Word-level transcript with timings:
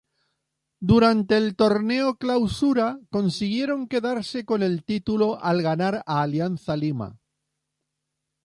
Durante 0.79 1.37
el 1.37 1.55
Torneo 1.55 2.15
Clausura, 2.15 2.97
consiguieron 3.11 3.87
quedarse 3.87 4.45
con 4.45 4.63
el 4.63 4.83
título 4.83 5.39
al 5.43 5.61
ganar 5.61 6.01
a 6.07 6.23
Alianza 6.23 6.75
Lima. 6.75 7.19